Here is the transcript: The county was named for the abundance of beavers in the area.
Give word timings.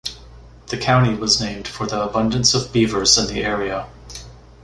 The 0.69 0.79
county 0.79 1.13
was 1.13 1.39
named 1.39 1.67
for 1.67 1.85
the 1.85 2.01
abundance 2.01 2.55
of 2.55 2.73
beavers 2.73 3.19
in 3.19 3.27
the 3.27 3.43
area. 3.43 3.87